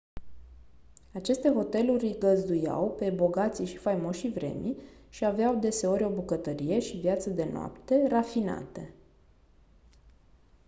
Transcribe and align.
aceste 1.13 1.49
hoteluri 1.53 2.05
îi 2.05 2.17
găzduiau 2.19 2.91
pe 2.91 3.09
bogații 3.09 3.65
și 3.65 3.77
faimoșii 3.77 4.33
vremii 4.33 4.77
și 5.09 5.25
aveau 5.25 5.55
deseori 5.55 6.03
o 6.03 6.09
bucătărie 6.09 6.79
și 6.79 6.97
viață 6.97 7.29
de 7.29 7.43
noapte 7.51 8.07
rafinate 8.07 8.93